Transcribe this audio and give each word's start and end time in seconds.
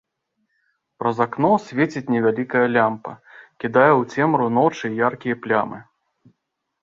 Праз 1.01 1.17
акно 1.25 1.49
свеціць 1.65 2.11
невялікая 2.13 2.63
лямпа, 2.77 3.13
кідае 3.63 3.89
ў 4.01 4.25
цемру 4.25 4.47
ночы 4.57 4.87
яркія 5.09 5.35
плямы. 5.45 5.79